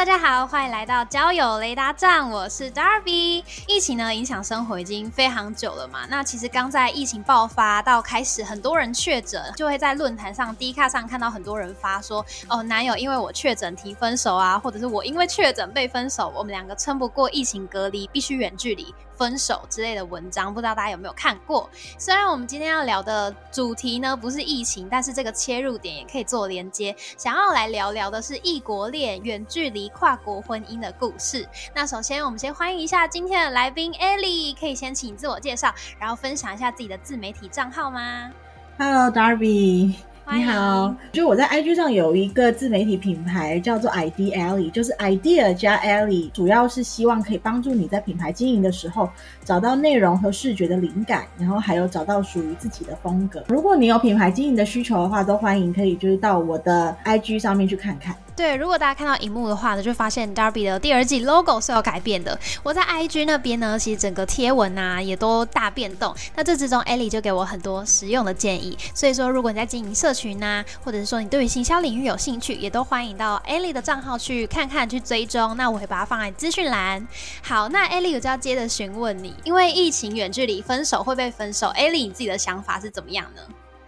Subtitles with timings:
[0.00, 3.44] 大家好，欢迎来到交友雷达站，我是 Darby。
[3.68, 18.94] 疫情呢影响生活已经非常久了嘛，那其实刚在疫情爆发到开始，很多人确诊，就会在论坛上、D 卡上看到很多人发说，哦，男友因为我确诊提分手啊，或者是我因为确诊被分手，我们两个撑不过疫情隔离，必须远距离。
[19.20, 21.68] 分手之类的文章，不知道大家有没有看过？
[21.98, 26.96] 虽然我们今天要聊的主题呢不是疫情，但是这个切入点也可以做连接。
[27.18, 31.46] 想要来聊聊的是异国恋、远距离、跨国婚姻的故事。
[31.74, 38.30] 那首先，我们先欢迎一下今天的来宾 Ellie，可以先请自我介绍，然后分享一下自己的自媒体账号吗
[38.78, 39.96] ？Hello，Darby。
[40.32, 49.10] 你好，就我在 IG 上有一个自媒体品牌叫做 ID Ellie，就是 idea 加 Ellie，主要是希望可以帮助你在品牌经营的时候
[49.50, 53.42] 找到内容和视觉的灵感，然后还有找到属于自己的风格。
[53.48, 58.14] 如果你有品牌经营的需求的话，都欢迎可以就是到我的 IG 上面去看看。
[58.36, 62.38] 对，如果大家看到荧幕的话呢，就发现 Darby 的第二季 logo 是有改变的。
[62.62, 66.14] 我在 IG 那边呢，其实整个贴文啊也都大变动。
[66.36, 68.78] 那这之中，Ellie 就给我很多实用的建议。
[68.94, 75.54] 所以说，如果你在经营社群呐，或者是说你对于行销领域有兴趣，也都欢迎到 Ellie 的账号去看看、去追踪。
[75.56, 77.06] 那我会把它放在资讯栏。
[77.42, 83.42] 好，那 Ellie 就要接着询问你，因为疫情远距离分手会被分手，Ellie 你自己的想法是怎么样呢？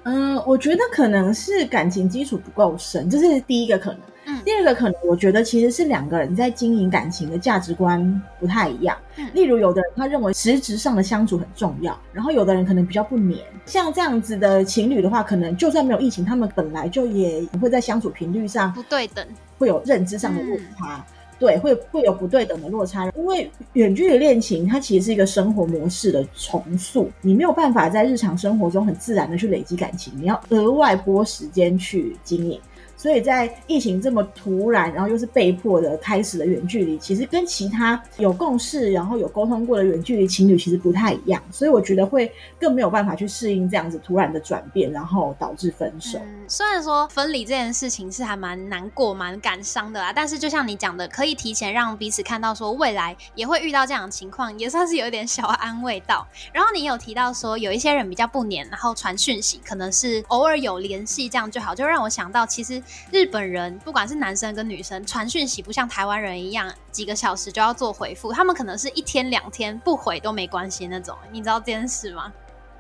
[0.05, 4.01] 嗯，我觉得可能是感情基础不够深，这是第一个可能。
[4.25, 8.97] 嗯，第二个可能，我觉得其实是两个人在经营感情的价值观不太一样。
[9.17, 13.45] 嗯，例如有的人他认为实质上的相处很重要，然后有的人可能比较不黏。
[13.67, 19.27] 像这样子的情侣的话，可能就算没有疫情，他们本来就也会在相处频率上不对等，
[19.59, 21.05] 会有认知上的落差。
[21.43, 32.61] 对，会会有不对等的落差，因为远距离恋情它其实是一个生活模式的重塑，你没有办法在日常生活中很自然的去累积感情，你要额外拨时间去经营。
[33.03, 41.43] 所以在疫情这么突然，然后又是被迫的开始的远距离，其实跟其他有共识，然后有沟通过的远距离情侣其实不太一样。
[41.51, 46.21] 所以我觉得会更没有办法去适应这样子突然的转变，然后导致分手。
[46.47, 56.25] 虽然说分离这件事情是还蛮难过、蛮感伤的啦，但是就像你讲的，可以提前让彼此看到说未来也会遇到这样的情况，也算是有一点小安慰到。
[56.53, 62.81] 然后你有提到说有一些人比较不黏，然后传讯息可能是偶尔有联系这样就好，就让我想到其实。
[63.11, 71.17] 日本人不管是男生跟女生传讯息，不像台湾人一样几个小时就要做回复，他们可能是一天两天不回都没关系那种。
[71.31, 72.33] 你知道这件事吗？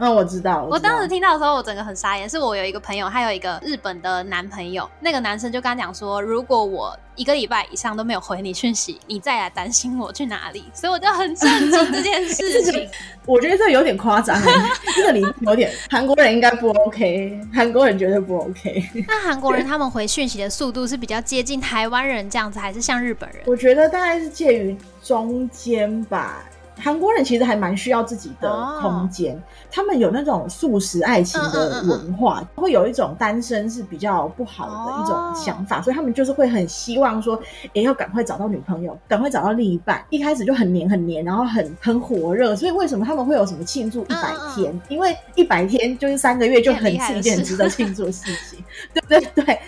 [0.02, 2.28] 那我知道，我当时听到的时候，我整个很傻眼。
[2.28, 10.64] 是我有一个朋友，他有一个日本的男朋友，那个男生就跟他讲说，如果我一个礼拜以上都没有回你讯息，你再来担心我去哪里。
[10.74, 12.88] 所以我就很震惊这件 事情。
[13.26, 14.36] 我觉得这有点夸张，
[14.96, 18.84] 这个你有点韩国人应该不 OK，韩国人绝对不 OK。
[19.06, 23.38] 那韩国人他们回讯息的速度是比较接近台湾人这样子，还是像日本人？
[23.46, 26.42] 我觉得大概是介于中间吧。
[26.78, 28.50] 韩国人其实还蛮需要自己的
[28.80, 29.40] 空间，
[29.70, 37.40] 他们有那种素食爱情的文化，会有一种单身是比较不好的一种想法，所以他们就是会很希望说，
[37.72, 40.04] 也要赶快找到女朋友，赶快找到另一半。
[40.10, 44.80] 一开始就很黏很黏，然后很很火热，所以为什么他们会有什么庆祝一百天？
[44.88, 48.64] 因为一百天就是三个月，就很是一件值得庆祝的事情，
[49.08, 49.60] 对 对对。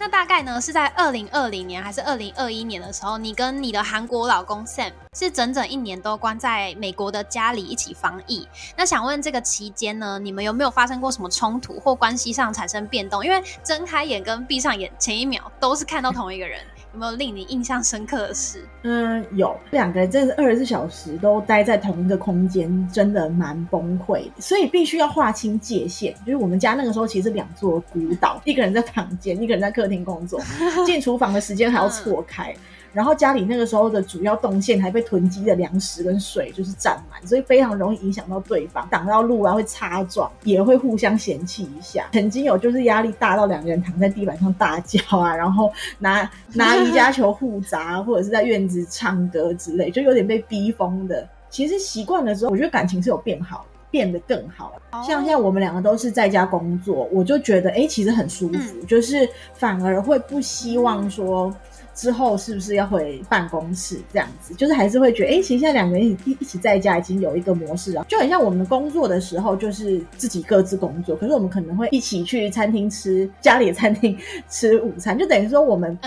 [0.00, 8.48] 那大概呢是在二零二零年还是二零二一年的时候，你跟你的韩国老公 Sam 是整整一年都关在美国的家里一起防疫。
[8.78, 13.22] 那想问这个期间呢，你们有没有发生过什么冲突或关系上产生变动？
[13.22, 16.64] 因为睁开眼跟闭上眼前一秒都是看到同一个人。
[16.92, 18.64] 有没有令你印象深刻的事？
[18.82, 24.24] 嗯，有两个人真的是二十四小时都待在同一个空间，真的蛮崩溃。
[24.38, 26.12] 所以必须要划清界限。
[26.26, 30.40] 就是我们家那个时候其实是两座孤岛，一个人在房间，一个人在客厅工作，
[30.84, 32.54] 进厨房的时间还要错开。
[32.92, 42.06] 然后家里那个时候的主要动线还被囤积的粮食跟水就是占满，所以非常容易影响到对方，挡到路啊会擦撞，也会互相嫌弃一下。
[42.12, 51.28] 曾经有就是压力大到两个人躺在地板上大叫啊，然后 拿拿瑜伽球互砸，或者是在院子唱歌之类，就有点被逼疯的。
[51.48, 53.64] 其实习惯了之后，我觉得感情是有变好。
[53.92, 54.80] 变得更好。
[55.04, 61.52] 像现在我们两个都是在家工作，我就觉得哎，其实很舒服，就是反而会不希望说。
[62.00, 64.54] 之后是不是要回办公室这样子？
[64.54, 74.16] 就是还是会觉得，哎，其实现在两个人一一起在家已经有一个模式了，就很像我们工作的时候，就是自己各自工作，可是我们可能会一起去餐厅吃家里的餐厅
[74.48, 75.98] 吃午餐，就等于说我们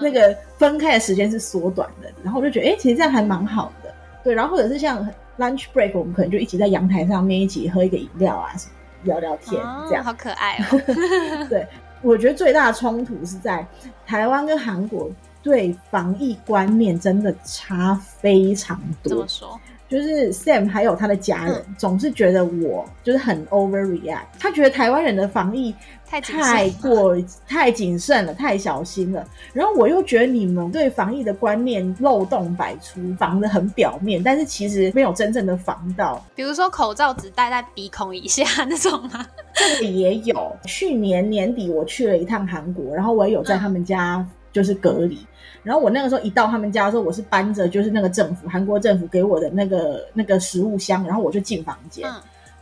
[0.00, 2.10] 那个分开的时间是缩短的。
[2.24, 3.94] 然后我就觉得，哎，其实这样还蛮好的。
[4.24, 5.06] 对，然后或者是像
[5.36, 8.54] lunch break，我们可能就一起在阳台上面一起喝一个饮料啊，
[9.02, 10.80] 聊聊天，这样好可爱哦。
[11.50, 11.66] 对，
[12.00, 13.66] 我觉得最大的冲突是在
[14.06, 15.10] 台湾跟韩国。
[15.42, 19.10] 对防疫观念真的差非常多。
[19.10, 19.60] 怎么说？
[19.88, 25.74] 就是 Sam 还有他的家人总是觉得我就是很 overreact，他觉得台湾人的防疫
[26.08, 27.14] 太太过
[27.46, 29.22] 太谨慎了，太小心了。
[29.52, 36.24] 然后我又觉得你们对防疫的观念漏洞百出，防的很表面，但是其实没有真正的防到。
[36.34, 39.26] 比如说口罩只戴在鼻孔以下那种吗？
[39.52, 40.56] 这个也有。
[40.64, 45.26] 去年年底我去了一趟韩国，然后我也有在他们家就是隔离。
[45.62, 52.04] 然后我那个时候一到他们家的时候，我是搬着就是那个政府韩国政府给我的那个那个食物箱，然后我就进房间，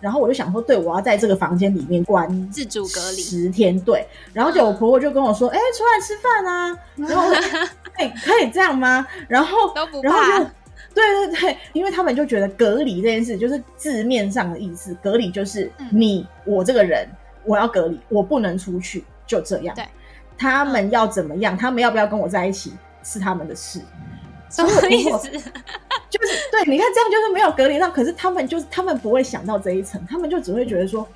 [0.01, 4.07] 然后我就想说，对我要在这个房间里面关自主隔离十天，对。
[4.35, 7.31] 然后就我婆婆就跟我说，哎，出来吃饭啊， 然后
[7.97, 9.07] 可以可以这样吗？
[9.27, 9.57] 然后
[10.03, 10.45] 然后就
[10.93, 17.09] 对对对，因为他们就觉得隔离这件事就是字面上的意思，隔离就是你我这个人
[17.45, 19.75] 我要隔离，我不能出去，就这样。
[19.75, 19.87] 对。
[20.41, 21.55] 他们要怎么样？
[21.55, 22.73] 他们要不要跟我在一起
[23.05, 23.79] 是他们的事。
[24.49, 25.31] 什么意思？
[26.09, 31.07] 就是对，你看这样就是没有隔离到，可是他们就是他们不会想到这一层，他们就只会觉得说，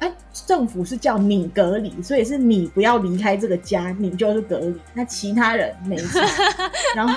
[0.00, 0.12] 哎，
[0.46, 6.20] 政府是叫你隔离，所以是你不要离开这个家，你就是隔离，那其他人没事。
[6.94, 7.14] 然后，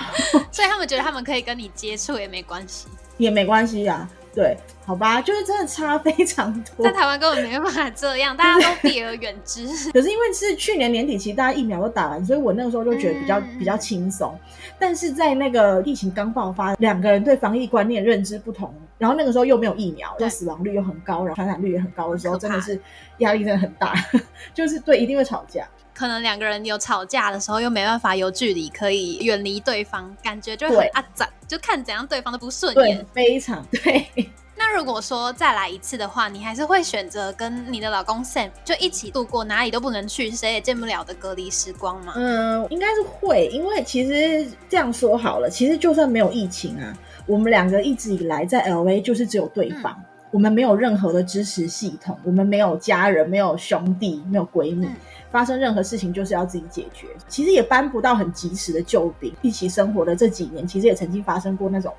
[0.51, 2.87] 所以他们觉得他们可以跟你接触也没关系，
[3.17, 4.09] 也没关系呀。
[4.33, 4.55] 对，
[4.85, 6.85] 好吧，就是真的差非常多。
[6.85, 9.67] 在台湾根本没办法这样，大家都避而远之。
[9.91, 14.33] 可是因为是去年年底，其实大家疫苗都打完，所以我那个时候就觉得比较比较轻松。
[14.79, 22.79] 但是在那个疫情刚爆发，两个人对防疫观念认知不同，然后那个时候又没有疫苗，就死亡率又很高，然后传染率也很高的时候，真的是
[23.17, 23.93] 压力真的很大。
[24.55, 25.67] 就是对，一定会吵架。
[26.01, 34.07] 可能两个人有吵架的时候，又没办法有距离可以远离对方，感觉就很阿展，就看怎样对方都不顺眼，非常对。
[34.57, 42.13] 那如果说再来一次的话，你还是会选择跟你的老公 Sam 就一起度过哪里都不能去、谁也见不了的隔离时光吗？
[42.15, 46.91] 嗯，应该是会，因为其实这样说好了，其实就算没有疫情啊，
[47.27, 49.95] 我们两个一直以来在 LA 就是只有对方，
[50.31, 54.87] 我们没有任何的支持系统，我们没有家人，没有兄弟，没有闺蜜。
[55.31, 59.33] 发生任何事情就是要自己解决，其实也搬不到很及时的救兵。
[59.41, 61.93] 一起生活的这几年，其实也曾经发生过那种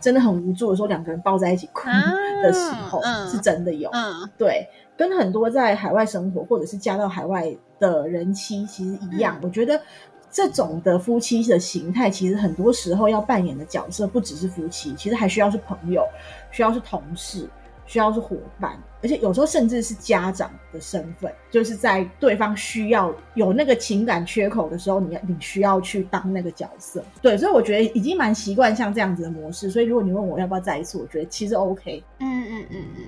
[0.00, 1.88] 真的很无助的时候，两个人抱在一起哭
[2.42, 3.90] 的时候，是真的有。
[4.38, 9.38] 对，跟很多在海外生活或者是嫁到海外的人妻其实一样。
[9.42, 9.78] 我觉得
[10.30, 16.02] 这种的夫妻的形态，其实很多时候要扮演的角色不只是夫妻，其实还需要是朋友，
[16.50, 17.48] 需要是同事。
[17.88, 27.02] 需要是伙伴，而且有时候甚至是家长的身份，就是在对方需要有那个情感缺口的时候，你你需要去当那个角色。
[27.20, 29.70] 对，所以我觉得已经蛮习惯像这样子的模式。
[29.70, 32.04] 所以如果你问我要不要再一次，我觉得其实 OK。
[32.20, 33.04] 嗯嗯嗯嗯。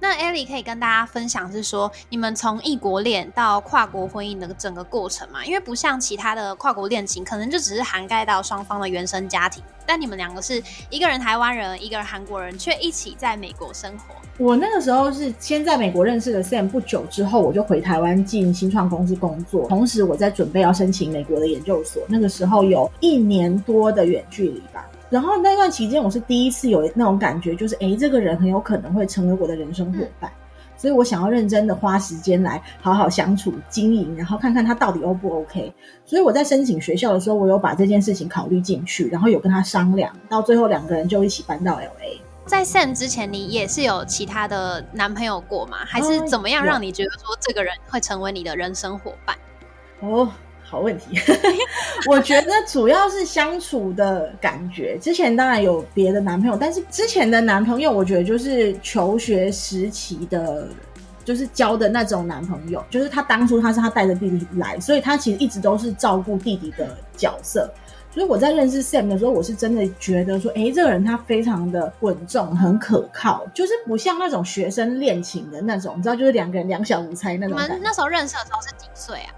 [0.00, 5.44] 那 Ellie 可以跟大家分享是说，你们从异国恋到跨国婚姻的整个过程嘛？
[5.44, 14.14] 因为不像其他的跨国恋情，可能就只是涵盖到双方的原生家庭，但你们两个是一个人台湾人，一个人韩国人，却一起在美国生活。
[14.38, 22.02] 我那个时候是先在美国认识的 Sam，不久之后我就回台湾进新创公司工作，同时我在准备要申请美国的研究所。
[22.08, 24.88] 那个时候有一年多的远距离吧。
[25.12, 30.32] 然后那段期间，我是第一次有那种感觉，就是哎，这个人很有可能会成为我的人生伙伴，
[30.74, 35.70] 所以我想要认真的花时间来好好相处、经营，然后看看他到底 O 不 OK。
[36.06, 42.18] 所以我在申请学校的时候，我有把这件事情考虑进去，然后有跟他商量，到最后两个人就一起搬到 LA。
[42.46, 45.76] 在 Sam 之前，你也是有其他的男朋友过吗？
[45.84, 49.36] 还是怎么样让你觉得说这个人会成为你的人生伙伴？
[50.00, 50.32] 哦。
[50.72, 51.18] 好问题，
[52.08, 54.96] 我觉得主要是相处的感觉。
[55.02, 60.66] 之前当然有别的男朋友，但是之前的男朋友，我觉得就是求学时期的，
[61.26, 62.82] 就是交的那种男朋友。
[62.88, 67.70] 就是他当初他是他带着弟弟来，所以他其实一直都是照顾弟弟的角色。
[68.10, 77.58] 所以我在认识 Sam 的时候，我是真的觉得说，哎，这个人他非常的稳重，很可靠，就是不像那种学生恋情的那种，你知道，就是两个人两小无猜那种。
[77.62, 79.34] 你们那时候认识的时候是几岁啊？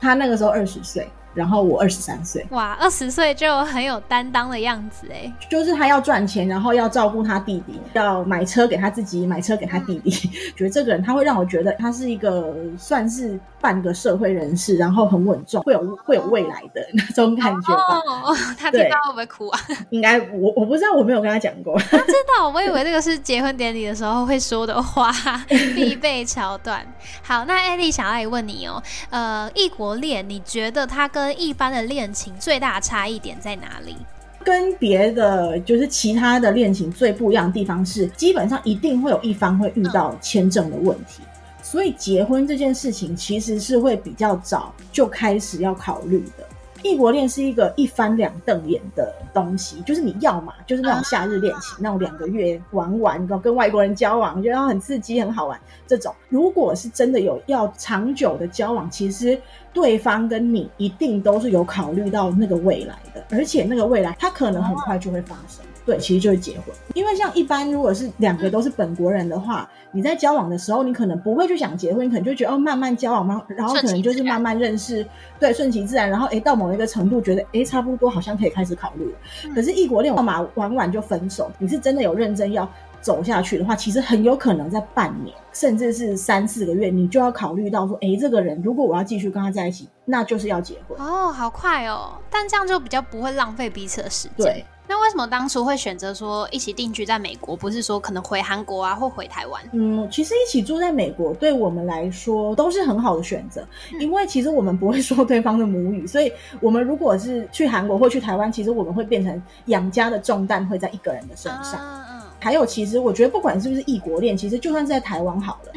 [0.00, 2.44] 他那个时候二十岁，然后我二十三岁。
[2.50, 5.32] 哇，二十岁就很有担当的样子哎。
[5.48, 10.10] 就是他要赚钱，然后要照顾他弟弟，要买车给他自己，买车给他弟弟。
[10.56, 18.02] 觉得这个人他会让我觉得他是一个算是半个社会人士，然后很稳重，会有会有未来的那种感觉吧。
[18.24, 19.60] 哦，他听到会不会哭啊？
[19.90, 21.78] 应该我我不知道，我没有跟他讲过。
[21.78, 25.12] 他知道，我以为这个是结婚典礼的时候会说的话，
[25.74, 26.84] 必备桥段。
[27.22, 33.94] 好，那艾丽想要来问你哦，呃，异国恋，你觉得他跟跟一般的恋情最大差异点在哪里？
[34.42, 41.22] 跟别的就是其他的恋情最不一样的地方是，基本上一定会有一方会遇到签证的问题，
[41.62, 46.47] 所以结婚这件事情其实是会比较早就开始要考虑的。
[46.82, 55.58] 异国恋是一个一翻两瞪眼的东西，就是你要嘛，就是那种夏日恋情，那种两个月玩玩，然后跟外国人交往，觉得很刺激、很好玩。
[55.86, 59.40] 这种如果是真的有要长久的交往，其实
[59.72, 65.64] 对方跟你一定都是有考虑到那个未来的，而且那个未来它可能很快就会发生。
[65.88, 75.02] 对，其实就是结婚，因为像一般如果是两个都是本国人的话，你在交往的时候，你可能不会去想结婚，你可能就觉得哦，慢慢交往嘛，然后可能就是慢慢认识，
[75.40, 79.54] 对，顺其自然，然后哎，到某一个程度觉得哎，差不多好像可以开始考虑了。
[79.54, 82.68] 可是异国恋，嘛玩玩就分手，你是真的有认真要
[83.00, 94.44] 走下去的话，其实很有可能在半年，甚至是三四个月，你就要考虑到说，哎，这个人如果我要继续跟他在一起，那就是要结婚哦，好快哦，但这样就比较不会浪费彼此的时间。
[94.44, 94.64] 对。
[94.88, 99.62] 那为什么当初会选择说一起定居在美国，不是说可能回韩国啊或回台湾？
[99.72, 103.66] 嗯，其实一起住在美国对我们来说都是很好的选择，
[104.00, 111.74] 因为其实我们不会说对方的母语，所以我们如果是去韩国或去台湾，其实我们会变成养家的重担会在一个人的身上。
[111.74, 112.22] 嗯嗯。
[112.40, 115.72] 还有，其实我觉得不管是不是异国恋，其实就算是在台湾好了。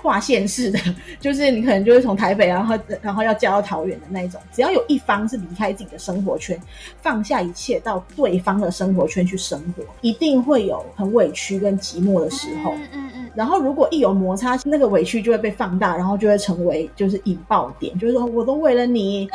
[0.00, 0.78] 跨县市的，
[1.18, 4.40] 就是你可能就会从台北，然后然后要嫁到桃园的那一种。
[4.52, 6.56] 只要有一方是离开自己的生活圈，
[7.02, 12.72] 放下一切到对方的生活圈去生活，一定会有很委屈跟寂寞的时候。
[12.74, 13.30] 嗯嗯嗯。
[13.34, 19.28] 然后如果一有摩擦，那个委屈就会被放大，然后就会成为就是引爆点，就是说我都为了你。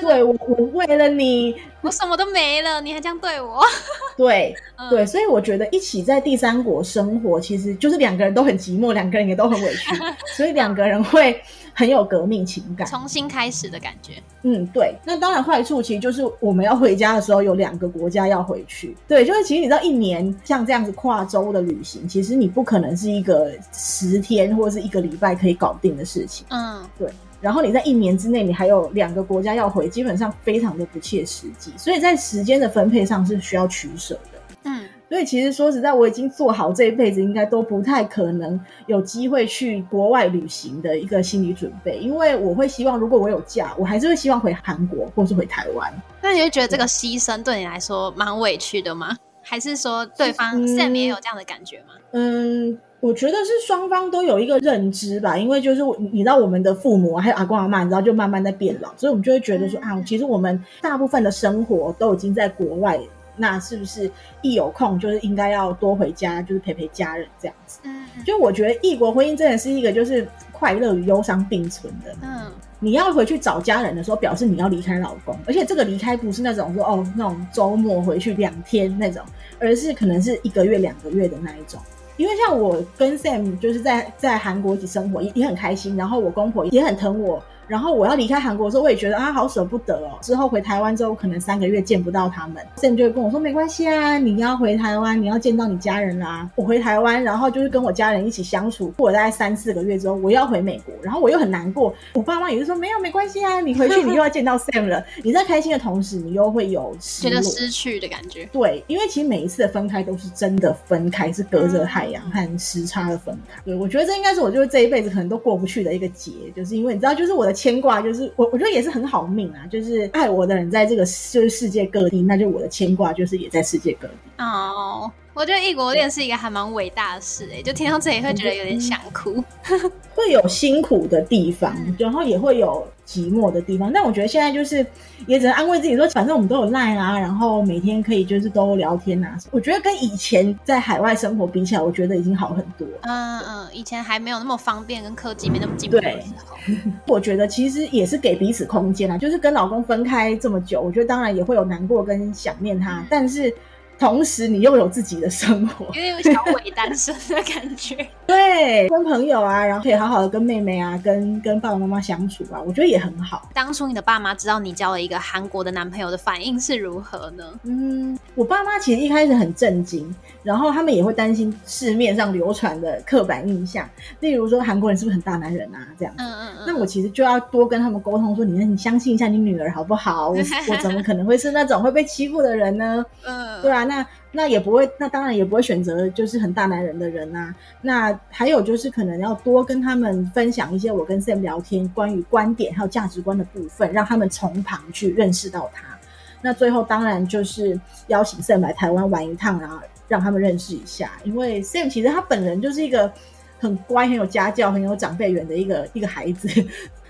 [0.00, 3.62] 对我，我为了你，我什么都没了，你还这样对我？
[4.16, 4.54] 对
[4.90, 9.94] 对，所以我觉得一起在第三国生活，其实就是两个人都很寂寞，两个人也都很委屈，
[10.36, 11.40] 所以两个人会
[11.78, 14.14] 很有革命情感，重新开始的感觉。
[14.42, 14.96] 嗯，对。
[15.04, 18.96] 那当然坏处其实就是我们要回家的时候有两个国家要回去。
[19.06, 26.44] 对，就是其实你知道，一年像这样子跨州的旅行，其实你不可能是一个十天或者是一个礼拜可以搞定的事情。
[26.50, 27.08] 嗯，对。
[27.40, 31.72] 然后你在一年之内，你还有两个国家要回，基本上非常的不切实际。
[31.76, 34.40] 所以在时间的分配上是需要取舍的。
[34.64, 45.92] 嗯，所以其实说实在，我已经做好这一辈子应该都不太可能有机会去国外旅行的一个心理准备，因为我会希望，如果我有假，我还是会希望回韩国或是回台湾。
[46.20, 49.16] 那你会觉得这个牺牲对你来说蛮委屈的吗？
[49.42, 51.94] 还是说对方 Sam 也有这样的感觉吗？
[52.12, 52.78] 嗯。
[53.00, 62.98] 我觉得是双方都有一个认知吧，因为就是你知道我们的父母还有阿公阿妈，你知道就慢慢在变老，所以我们就会觉得说啊，其实我们大部分的生活都已经在国外，
[63.38, 64.10] 那是不是
[64.42, 67.78] 一有空就是应该要多回家，就是陪陪家人这样子。
[67.84, 72.14] 嗯，就我觉得异国婚姻真的是一个就是快乐与忧伤并存的。
[72.22, 79.22] 嗯，你要回去找家人的时候，表示你要离开老公，而且这个离开不是那种说哦那种周末回去两天那种，
[79.58, 81.80] 而是可能是一个月两个月的那一种。
[82.16, 85.96] 因为像我跟 Sam 就是在在韩国一起生活，也也很开心。
[85.96, 87.42] 然后我公婆也很疼我。
[87.68, 90.18] 然后我要离开韩国的时候，我也觉得啊，好舍不得哦。
[90.22, 98.88] 之后回台湾之后，可能三个月见不到他们，Sam 就会跟我说：“没关系啊，你要回台湾，你要见到你家人啦。”我回台湾，然后就是跟我家人一起相处。
[98.96, 101.94] 过了大概三四个月之后，我要回美国，然后我又很难过。
[102.14, 105.04] 我爸妈也是说：“没有，没关系啊，你回去你又要见到 Sam 了。
[105.22, 113.60] 你在开心的同时，你又会有觉得失去的感觉。”对，因为其实每一次的分开都是真的分开，是隔着海洋和时差的分开。
[113.64, 118.32] 对，我觉得这应该是我就是这一辈子可能都过不去的一个结，就是因为你知道，就是我的牵挂就是。
[118.36, 124.14] 我我觉得也是很好命啊，就是爱我的人在这个就是世界各地，那就我的牵挂就是也在世界各地。
[124.38, 129.42] 哦，我觉得异国恋是一个还蛮伟大的事哎，就听到这里会觉得有点想哭。
[130.14, 134.84] 会有辛苦的地方，然后也会有寂寞的地方，但我觉得现在就是
[135.26, 139.38] 也只能安慰自己说，反正我们都有赖啊，然后每天可以就是都聊天啊。
[139.50, 142.86] 我觉得跟以前在海外生活比起来，我觉得已经好很多。
[143.00, 146.56] 嗯嗯，以前还没有那么方便，跟科技没那么进步的时候，
[147.08, 149.16] 我觉得其实也是给彼此空间啊。
[149.16, 153.50] 就是跟老公分开这么久，我觉得当然也会有难过跟想念他，但是。
[153.98, 157.96] 同时你又有自己的生活，有点小伪单身的感觉。
[158.26, 163.48] 对，跟朋友啊，然后可以好好的跟妹妹啊，跟跟爸爸妈妈相处啊，我觉得也很好。
[163.52, 167.44] 当初你的爸妈知道你交了一个韩国的男朋友的反应是如何呢？
[167.64, 173.88] 嗯，我爸妈其实一开始很震惊，然后他们也会担心市面上流传的刻板印象，
[174.20, 176.14] 例如说韩国人是不是很大男人啊这样。
[176.18, 176.64] 嗯嗯嗯。
[176.66, 180.28] 那我其实就要多跟他们沟通，说你你相信一下你女儿好不好？
[180.30, 183.04] 我我怎么可能会是那种会被欺负的人呢？
[183.26, 184.06] 嗯，对啊，那。
[184.30, 187.52] 那也不会，那当然也不会选择就是很大男人的人呐。
[187.80, 195.98] 那还有就是可能要多跟他们分享一些我跟 Sam 聊天关于观点还有价值观的部分，让他们从旁去认识到他。
[196.42, 201.12] 那最后当然就是邀请 Sam 来台湾玩一趟，然后让他们认识一下。
[201.24, 203.10] 因为 Sam 其实他本人就是一个
[203.58, 206.48] 很乖、很有家教、很有长辈缘的一个一个孩子。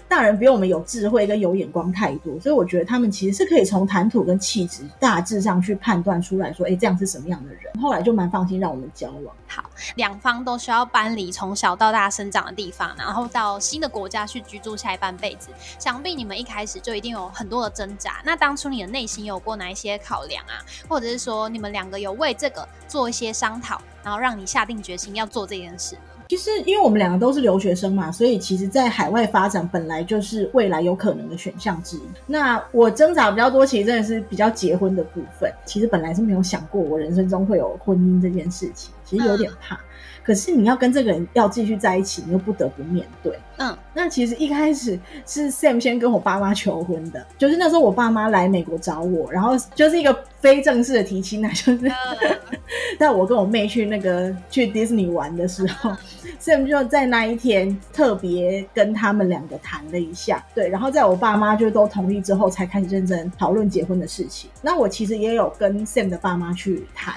[0.08, 7.62] 大人比我们有智慧跟有眼光太多，所以我觉得他们其实是可以从谈吐跟气质大致上去判断出来说，哎，这样是什么样的人。
[7.80, 9.36] 后来就蛮放心让我们交往。
[9.46, 9.62] 好，
[9.96, 15.50] 两方都需要搬离从小到大生长的地方，然后到新的国家去居住下一半辈子。
[15.78, 18.22] 想必你们一开始就一定有很多的挣扎。
[18.24, 20.64] 那当初你的内心有过哪一些考量啊？
[20.88, 25.96] 或者是说你们两个有为这个做一些商讨，然后让你下定决心要做这件事？
[26.28, 32.02] 其实，因为我们两个都是留学生嘛，所以其实，在海外发展本来就是未来有可能的选项之一。
[32.26, 35.50] 那我挣扎比较多，其实真的是比较结婚的部分。
[35.64, 39.80] 其实本来是没有想过我人生中会有婚姻这件事情，其实有点怕。
[40.22, 43.38] 可是你要跟这个人要继续在一起，你又不得不面对。
[43.56, 51.90] 嗯，那其实一开始是 Sam 先跟我爸妈求婚的，就是那时候我爸妈来美国找我，然后就是一个非正式的提亲啊，就是
[52.98, 55.90] 带我跟我妹去那个去 Disney 玩的时候
[56.40, 64.48] ，Sam 就在那一天特别跟他们两个谈了一下，对，然后在我爸妈就都同意之后，才开始认真讨论结婚的事情。
[64.62, 67.14] 那我其实也有跟 Sam 的爸妈去谈。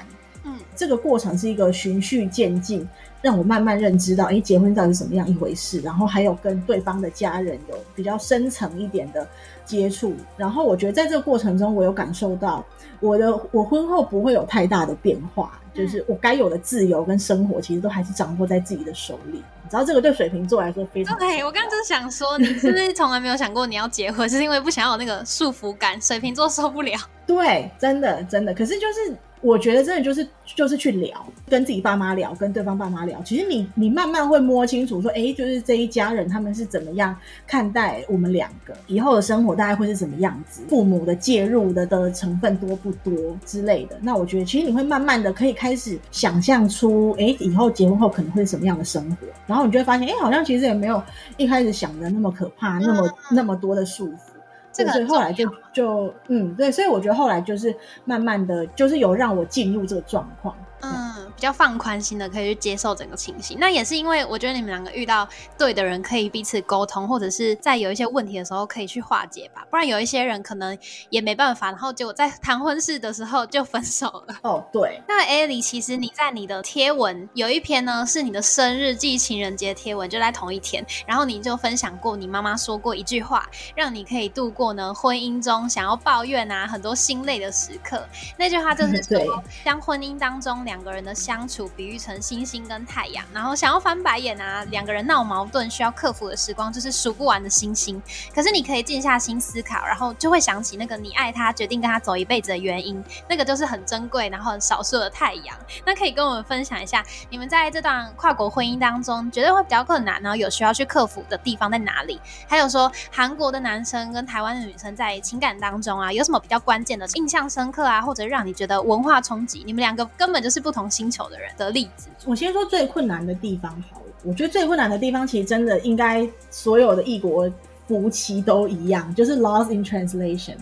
[0.72, 2.88] 嗯，这个过程是一个循序渐进，
[3.20, 5.80] 让我慢慢认知到，哎，结婚到底是什么样一回事。
[5.80, 9.26] 然后还有跟对方的家人有比较深层一点的
[9.64, 10.14] 接触。
[10.36, 12.64] 然后我觉得在这个过程中，我有感受到
[13.00, 19.42] 我的我婚后不会有太大的变化，就是我该有的自由跟生活，其实都还是掌握在自己的手里。
[19.64, 21.16] 你知道这个对水瓶座来说非常。
[21.18, 26.00] 对，我刚刚就是想说，你是不是从来没有想过你要结婚，是因为不想要有那个束缚感？
[26.00, 26.98] 水瓶座受不了。
[27.26, 28.52] 对，真的真的。
[28.52, 29.16] 可是就是。
[29.42, 33.20] 我觉得真的就是就是去聊，跟自己爸妈聊，跟对方爸妈聊。
[33.22, 37.14] 其实你你慢慢会摸清楚，说哎，就是这一家人他们是怎么样
[37.46, 40.62] 看待我们两个以后的生活，大概会是什么样子？
[40.68, 43.12] 父母的介入的的成分多不多
[43.44, 43.98] 之类的？
[44.00, 49.26] 那我觉得其实你会慢慢的可以开始想象出，哎，以后结婚后可能会是什么样的生活？
[49.46, 51.02] 然后你就会发现，哎，好像其实也没有
[51.36, 54.31] 一开始想的那么可怕，那么那么多的束缚。
[54.72, 57.72] 这个后来就就嗯对，所以我觉得后来就是
[58.04, 60.56] 慢慢的就是有让我进入这个状况。
[60.80, 60.90] 嗯，
[61.31, 63.58] 比较放宽心的可以去接受整个情形。
[63.60, 65.26] 那也是因为我觉得你们两个遇到
[65.56, 69.64] 对的人，可以彼此沟通，或者是在有一些问题的时候可以去化解吧。
[69.70, 70.76] 不然有一些人可能
[71.08, 74.36] 也没办法，然后结果在谈婚事的时候就分手了。
[74.42, 75.00] 哦，对。
[75.08, 80.84] 那艾莉，其实你在你的贴文有一篇呢，是你的生日暨情人节贴文，就在同一天。
[81.06, 88.04] 然后你就分享过你妈妈说过一句话，让你可以度过呢婚姻中想要抱怨啊很多心累的时刻。
[88.36, 90.82] 那句话就是 说，将婚姻当中两。
[90.82, 98.00] 两个人的相相处比喻成星星跟太阳，然后想要翻白眼啊，两个人闹矛盾需要克服的时光就是数不完的星星。
[98.34, 105.56] 可是你可以静下心思考，然后就会想起那个你爱他、决定跟他走一辈子的原因，那个就是很珍贵，然后很少数的太阳。
[105.84, 112.20] 那可以跟我们分享一下，你们在这段跨国婚姻当中，绝对会比较困难，然后有需要去克服的地方在哪里？
[112.46, 119.62] 还有说，韩国的男生跟台湾的女生在情感当中啊，有什么比较关键的、印象深刻啊，或者让你觉得文化冲击？
[119.64, 120.62] 你们两个根本就是。
[120.62, 124.06] 不同星球的人的例子，我先说最困难的地方好了。
[124.24, 127.50] 我觉得最困难的地方，其实真的应该所有的异国
[127.88, 130.54] 夫妻都一样，就是 lost in translation，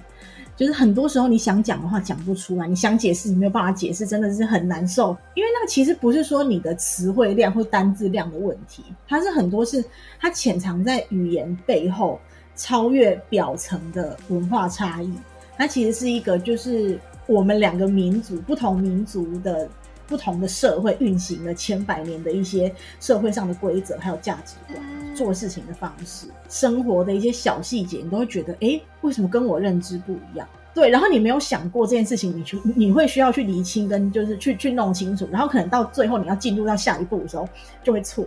[0.56, 5.14] 就是很多时候你想讲的话讲不出来，你想解释你没有办法解释，真的是很难受。
[5.34, 9.84] 因为那个其实不是说你的词汇量或单字量的问题，它是很多是
[10.18, 12.18] 它潜藏在语言背后，
[12.56, 15.12] 超越表层的文化差异。
[15.58, 19.68] 它其实是一个就是我们两个民族不同民族的。
[20.10, 30.46] 不同的社会运行了千百年的一些社会上的规则，还有价值观、做事情的方式、生活的一些小细节，你都会觉得，哎，为什么跟我认知不一样？
[30.74, 37.48] 对，然后你没有想过这件事情，你去你会需要去厘清，跟就是去去弄清楚，然后可能到最后你要进入到下一步的时候，
[37.84, 38.26] 就会错。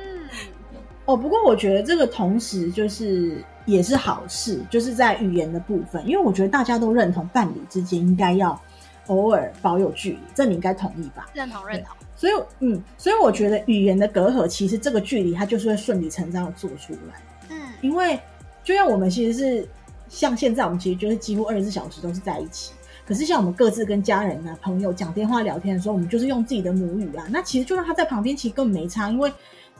[1.06, 8.60] 哦，不过我觉得这个同时就是也是好事，就是在语言的部分，因为我觉得大家都认同伴侣之间应该要。
[9.06, 11.28] 偶尔保有距离，这你应该同意吧？
[11.34, 11.96] 认同认同。
[12.16, 17.22] 所以，嗯，所以我觉得语言的隔阂，其实这个距离它就是会顺理成章的做出来。
[17.50, 18.18] 嗯，因为
[18.62, 19.68] 就像我们其实是
[20.08, 22.72] 像现在，我们其实就是几乎二十四小时都是在一起。
[23.06, 27.26] 可是像我们各自跟家人啊、朋友讲电话聊天的时候，我们就是用自己的母语啊。
[27.30, 29.30] 那其实就算他在旁边，其实根本没差，因为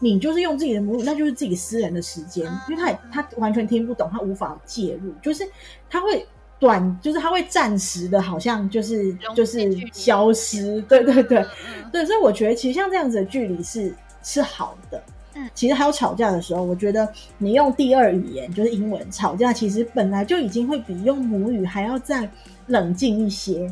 [0.01, 5.49] 你就是用自己的母语，那就是自己私人的时间，因为他也他完全听不懂，他无法介入，就是
[5.89, 6.27] 他会
[6.59, 10.81] 短，就是它会暂时的，好像就是就是消失。
[10.83, 11.45] 对对对
[11.93, 15.03] 对，所以我觉得其实像这样子的距离是是好的。
[15.35, 17.07] 嗯，其实还有吵架的时候，我觉得
[17.39, 22.31] 你用第二语言就是英文吵架，其实本来就已经会比用母语还要再
[22.69, 23.71] 冷静一些，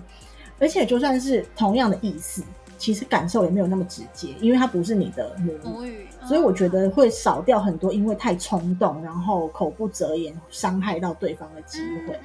[0.59, 2.43] 而且就算是同样的意思，
[2.79, 12.19] 其实感受也没有那么直接，因为它不是你的母语，所以我觉得会少掉很多因为太冲动，然后口不择言伤害到对方的机会。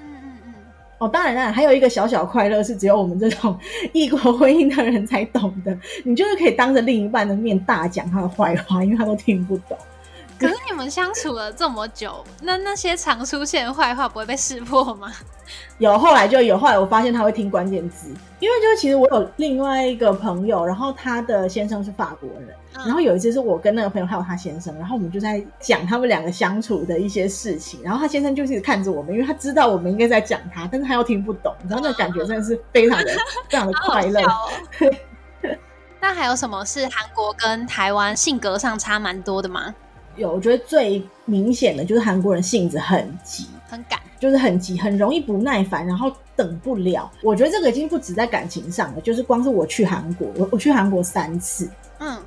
[0.99, 3.57] 哦，当然了，还有一个小小快乐是只有我们这种
[3.93, 5.77] 异国婚姻的人才懂的。
[6.03, 9.77] 你就是可以当着另一半的面大讲他的坏话，因为他都听不懂。
[10.39, 15.11] 可是你们相处了这么久，那那些常出现的坏话不会被识破吗？
[15.79, 16.57] 有，后来就有。
[16.57, 33.11] 后来我发现他会听关键字，因为就是其实我有另外一个朋友，然后他的先生是法国人，然后有一次是我跟那个朋友还有他先生，然后我们就在讲他们两个相处的一些事情，然后他先生就是看着我们，因为他知道我们应该在讲他，但是他又听不懂，然后那感觉真的是非常的
[33.49, 34.21] 非常的快乐。
[36.01, 39.73] 那还有什么是韩国跟台湾性格上差蛮多的吗？
[40.17, 47.09] 有，我觉得最明显的就是韩国人性子很急，很赶，就是很急，很容易不耐烦，然后等不了。
[47.21, 52.17] 我觉得这个已经不止在感情上了，就是光是我去韩国，我我去韩国三次，嗯，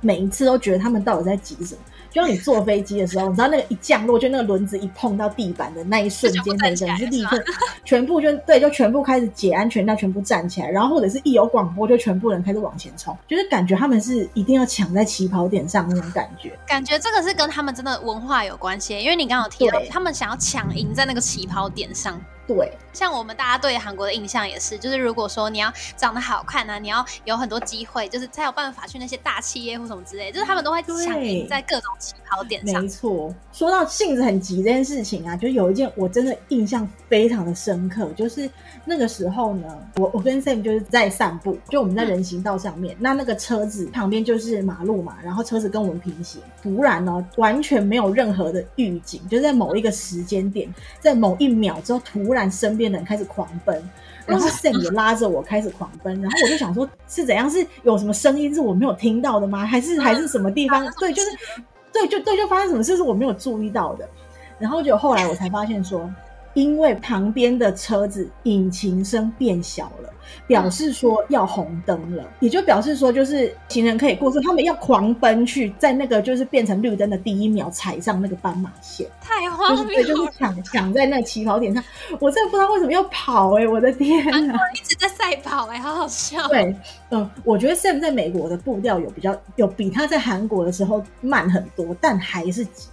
[0.00, 1.80] 每一次都觉得他们到底在急什么。
[2.10, 7.42] 就像你坐飞机的时候，你知道那个一降落，就那个轮子一碰到地板的那一瞬间，那个人是立刻
[7.84, 16.52] 全部就对，就全部开始解安全带，全部站起来，然后或者是一有广播，就全部人开始往前冲，就是感觉他们是一定要抢在起跑点上那种感觉。
[16.66, 22.20] 感觉这个是跟他们真的文化有关系，因为你刚刚有提到，他们想要抢赢在那个起跑点上。
[22.52, 32.82] 对，像我们大家对韩国的印象也是，就是如果说你要长得好看呢，你要有很多机会，就是才有办法去那些大企业或什么之类，就是他们都会抢赢在各种起跑点上。
[32.82, 38.50] 没错，说到性子很急这件事情啊，就有一件我真的印象非常的深刻，就是
[38.84, 52.39] 那个时候呢，我我跟 Sam 就是在散步，就我们在人行道上面，那那个车子旁边就是马路嘛，然后车子跟我们平行，突然呢完全没有任何的预警，就在某一个时间点，在某一秒之后突然。
[52.48, 53.82] 身边的人开始狂奔，
[54.24, 57.50] 然后 Sam 也拉着我开始狂奔，然后我就想说，是怎样？
[57.50, 59.66] 是有什么声音是我没有听到的吗？
[59.66, 60.88] 还是还是什么地方？
[61.00, 61.30] 对，就是
[61.92, 64.08] 对，就对，就发生什么事是我没有注意到的。
[64.60, 66.08] 然后就后来我才发现说。
[66.54, 70.10] 因为旁边的车子引擎声变小了，
[70.46, 81.82] 表示说要红灯了，也就表示说就是行人可以过，是他们要狂奔去在那个就是变成绿灯的第一秒踩上那个斑马线，太荒谬了，就是抢抢在那起跑点上，
[82.18, 86.48] 我真的不知道为什么要跑哎，我的天啊，一直在赛跑哎，好好笑。
[86.48, 86.74] 对，
[87.10, 92.88] 嗯，我觉得 Sam 在美国的步调有比较有比他在韩国的时候慢很多，但还是急。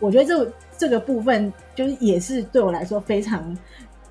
[0.00, 3.56] 我觉得这这个部分就是也是对我来说非常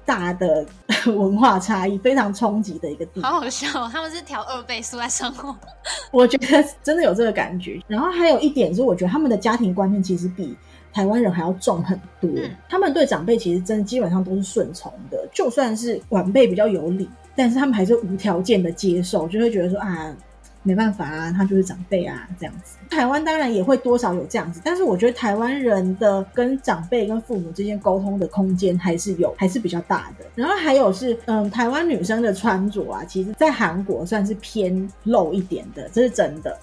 [0.05, 0.65] 大的
[1.07, 3.31] 文化差异，非常冲击的一个地方。
[3.31, 5.55] 好好笑，他们是调二倍速在生活。
[6.11, 7.81] 我觉得真的有这个感觉。
[7.87, 10.55] 然后还有一点是，我觉得他们的家庭观念其实比
[10.93, 12.29] 台湾人还要重很多。
[12.67, 20.15] 他们对长辈其实真的基本上都是顺从的，就算是晚辈比较有理，但是他们还是无条件的接受，就会觉得说啊。
[20.63, 22.77] 没办法啊，他就是长辈啊，这样子。
[22.89, 30.25] 台湾当然也会多少有这样子，但是我觉得台湾人的跟长辈、跟父母之间沟通的空间还是有，还是比较大的。
[30.35, 36.57] 然后还有是，嗯，台湾女生的穿着啊，其实在韩国算是偏露一点的，这是真的。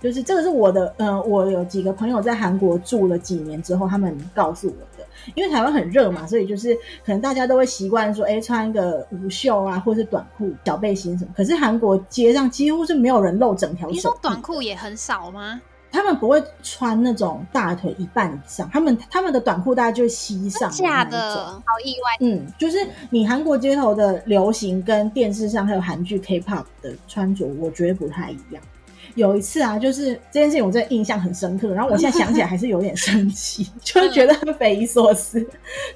[0.00, 5.06] 就是这个是我的，嗯，我有几个朋友在韩国住了几年之后，他们告诉我的。
[5.34, 11.30] 因为台湾很热嘛，所以就是可能大家都会习惯说，哎，穿个无袖啊，或是短裤、小背心什么。
[11.36, 13.92] 可是韩国街上几乎是没有人露整条手。
[13.92, 15.60] 你说短裤也很少吗？
[15.92, 22.16] 他们不会穿那种大腿一半以上，他们他们的短裤大概就是膝上假的，好意外。
[22.20, 22.78] 嗯，就是
[23.10, 28.62] 你韩国街头的流行跟电视上还有韩剧 K-pop 的穿着，我觉得不太一样。
[29.14, 31.72] 有一次啊，就是这件事情，我真的印象很深刻。
[31.72, 35.40] 然后我现在想起来还是有点生气，就是觉得很匪夷所思。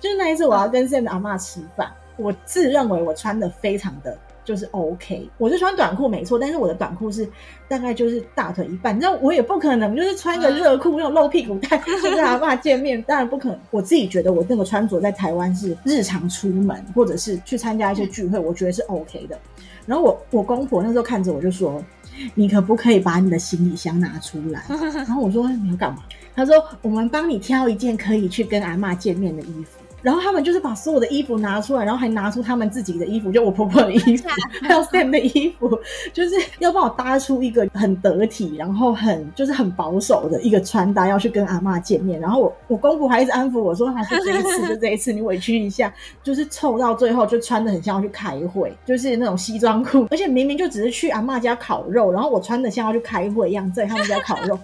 [0.01, 5.29] 就是那一次，我要跟 Sam 的阿妈吃饭，我自认为我穿的非常的就是 OK。
[5.39, 7.29] 我是穿短裤没错，但是我的短裤是
[7.69, 13.59] 大概就是大腿一半，你知道我也不可能就是穿个热裤那种露屁股带去跟阿爸见面，当然不可能。
[13.71, 19.39] 我自己觉得我那个穿着在台湾是日常出门或者是去参加一些聚会，我觉得是 OK 的。
[19.87, 21.83] 然后我我公婆那时候看着我就说
[22.35, 26.03] ：“你可不可以把你的行李箱拿出来？”然后我说：“你要干嘛？”
[26.35, 34.29] 他说：“我们帮你挑一件可以去跟阿妈见面的衣服。”然后他们就是把所有的衣服拿出来，然后还拿出他们自己的衣服，就我婆婆的衣服，
[34.61, 35.77] 还有 Sam 的衣服，
[36.13, 42.21] 就是要帮我搭出一个很得体，然后很就是很保守的一个穿搭，要去跟阿妈见面。
[42.21, 45.93] 然后我我公婆还一直安抚我说：“还是这一次，就这一次，你委屈一下。
[46.23, 54.59] ”就是凑到最后就穿的很像要去开会，就是那种西装裤，而且明明就只是去阿妈家烤肉，然后我穿的像要去开会一样，在他们家烤肉，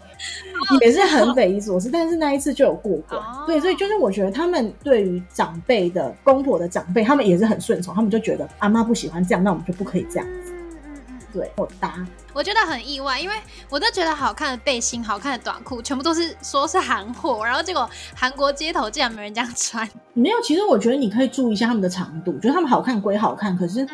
[0.80, 1.90] 也是很匪夷所思。
[1.90, 5.22] 但是那一次就有过关，对，所以就是我觉得他们对于。
[5.33, 10.52] 长辈的公婆的长辈，他们也是很顺从，他们就觉得阿妈不喜欢这样，那我们就不可以这样子。
[10.52, 13.35] 嗯嗯嗯，对，我搭，我觉得很意外，因为
[13.70, 19.88] 我都觉得好看的背心、好看的短裤，全部都是说是韩货，然后结果韩国街头竟然没人这样穿。
[20.12, 23.87] 没有，其实我觉得你可以注意一下他们的长度，觉得他们好看归好看，可是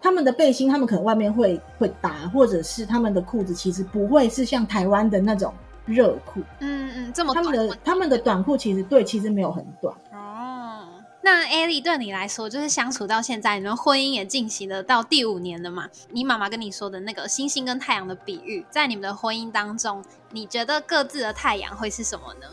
[0.00, 5.52] 他们的背心，他们可能外面会会搭，或者是他们的裤子其实不会是像台湾的那种
[5.86, 6.40] 热裤。
[6.60, 9.94] 嗯嗯，这么他们的他们的短裤其实对，其实没有很短。
[10.12, 15.88] 哦那艾莉对你来说，就是相处到现在，你们婚姻也进行了到第五年了嘛？
[16.12, 22.46] 你妈妈跟你说的那个星星跟太阳的比喻，在你们的婚姻当中，你觉得各自的太阳会是什么呢？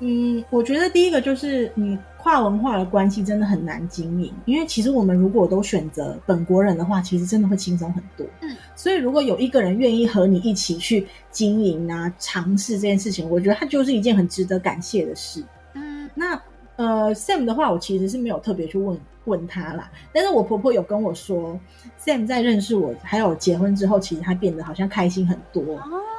[0.00, 8.26] 嗯，我觉得第一个就是你跨文化的关系真的很难经营，因为其实我们如果都选择本国人的话，其实真的会轻松很多。
[8.40, 15.42] 嗯，所以如果有一个人愿意和你一起去经营啊，尝试这件事情，我觉得它就是一件很值得感谢的事。
[15.74, 16.40] 嗯，那。
[16.76, 19.92] 呃，Sam 的话，我其实是没有特别去问问他啦。
[20.12, 21.56] 但是我婆婆有跟我说
[22.04, 25.62] ，Sam 在认识我还有结婚之后，其实他变得好像开心很多。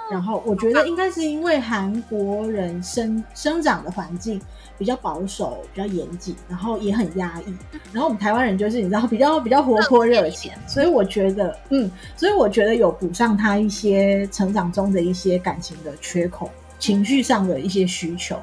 [0.10, 4.40] 然后我觉得应该是因为韩国人生生长的环境
[4.78, 7.54] 比较保守、比较严谨，然后也很压抑。
[7.92, 18.38] 然后我们台湾人就是你知道比较比较活泼热情，所以我觉得嗯，所以我觉得有补上他一些成长中的一些感情的缺口、情绪上的一些需求。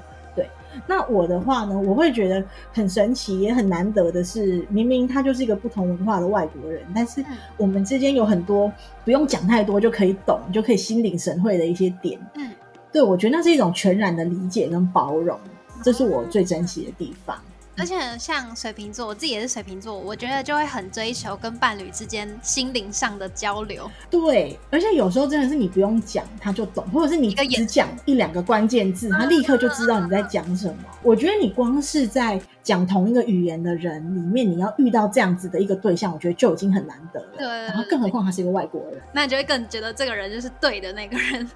[0.87, 7.25] 那我的话呢，我会觉得很神奇，也很难得的是，明明他就是一个不同文化的外国人，但是
[7.57, 8.73] 我们之间有很多
[9.05, 12.19] 不用讲太多就可以懂，就可以心领神会的一些点。
[12.35, 12.51] 嗯，
[12.93, 15.39] 对我觉得那是一种全然的理解跟包容，
[15.83, 17.37] 这是我最珍惜的地方。
[17.79, 23.91] 而且像水瓶座，我自己也是水瓶座，我觉得就会很追求跟伴侣之间心灵上的交流。
[24.11, 30.77] 对，而且有时候真的是你不用讲他就懂，或者是你只讲一两个关键字，他立刻就知道你在讲什么。
[31.03, 37.39] 我觉得你光是在讲同一个语言的人里面，你要遇到这样子的一个对象，我觉得就已经很难得了。
[37.39, 41.51] 对，然后更何况他是一个外国人，那你就会更觉得这个人就是对的那个人。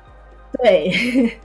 [0.62, 1.38] 对。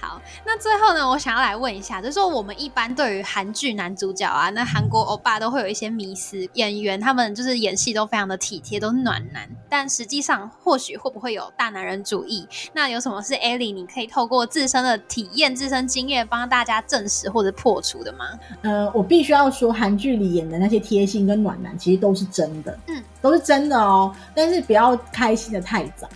[0.00, 12.46] 好，那最后呢，我想要来问一下，就是说我们一般对于韩剧男主角啊，那韩国欧巴都会有一些迷思，演员他们就是演戏都非常的体贴，都是暖男，但实际上或许会不会有大男人主义？
[12.72, 18.26] 那有什么是 Ellie 你可以透过自身的体验、自身经验帮大家证实或者破除的吗？
[18.62, 26.08] 呃，我必须要说，韩剧里演的那些贴心跟暖男，其实都是真的，嗯，都是真的哦，但是不要开心的太早。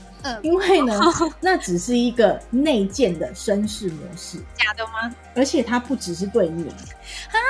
[0.42, 1.00] 因为呢，
[1.40, 5.14] 那只是一个内建的绅士模式，假的吗？
[5.34, 6.66] 而且他不只是对你，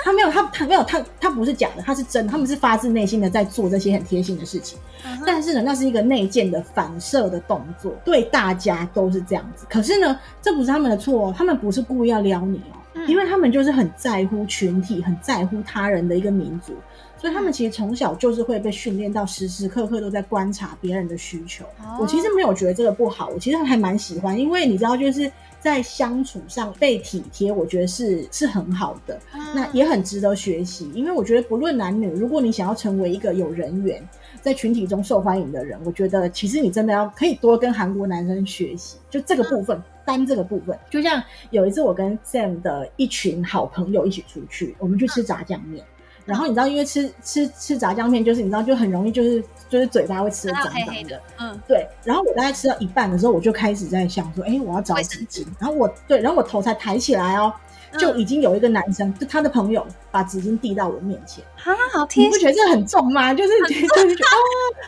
[0.04, 4.78] 他没有，他他没有，他他不是假的，他是真的，他们是发自内心的在做这些很贴心的事情。
[5.26, 9.66] 但是呢，那是一个内建的反射的动作，对大家都是这样子。
[9.68, 12.62] 可是呢，这不是他们的错，他们不是故意要撩你
[12.94, 16.74] 哦，因为他们就是很在乎群体，很在乎他人的一个民族。
[17.22, 21.64] 所以他们其实从小就是会被训练到时时刻刻都在观察别人的需求。
[22.00, 25.30] 我其实没有觉得这个不好，我其实还蛮喜欢，因为你知道，就是
[25.60, 29.20] 在相处上被体贴，我觉得是是很好的，
[29.54, 30.90] 那也很值得学习。
[30.94, 34.02] 因为我觉得不论男女，如果你想要成为一个有人缘、
[34.40, 40.76] 在群体中受欢迎的人，我觉得其实你真的要可以多跟韩国男生学习，就这个部分，单这个部分。
[40.90, 45.84] 就像有一次我跟 Sam 的一群好朋友一起出去，我们去吃炸酱面。
[46.24, 51.86] 然后你知道，因为吃吃吃炸酱面，就是你知道，就很容易就是就是嘴巴会吃的脏脏的，嗯，对。
[52.04, 55.46] 然后我大概吃到一半的时候，我就开始在想说，哎，我要找纸巾。
[55.58, 57.52] 然后我对，然后我头才抬起来哦，
[57.98, 61.44] 就已经有一个男生，就他的朋友把纸巾递到我面前。
[61.64, 62.30] 啊，好贴心！
[62.30, 63.34] 你不觉得这很重吗？
[63.34, 64.38] 就是就是觉 得哦，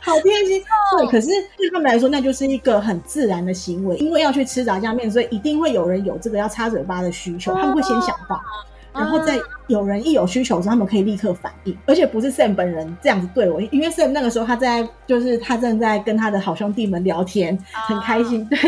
[0.03, 0.63] 好贴心。
[0.97, 8.41] 对，可是对他们来说，那就是一个很自然的行为，因为要去吃炸酱面，所以一定会有人有这个要擦嘴巴的需求，他们会先想到。
[8.95, 18.59] 然后在有人一有需求的时候，他们可以立刻反应，而且不是 Sam 本人这样子对我，因为 Sam 那个时候他在就是他正在跟他的好兄弟们聊天，很开心，对，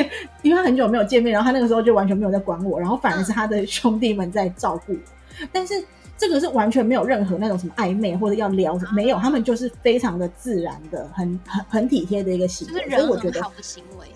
[0.42, 5.74] 因为他很久没有见面，然后他那个时候就完全没有在管我，然后反而是他的兄弟们在照顾我，但是。
[6.18, 14.06] 这个是完全没有任何那种什么暧昧或者要聊，没有，他们就是非常的自然的，很很很体贴的一个行为，所以我觉得好的行为。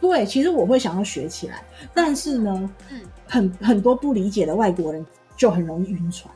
[0.00, 5.04] 对，其实我会想要学起来，但是呢，嗯，很很多不理解的外国人
[5.40, 6.30] 就很容易晕船，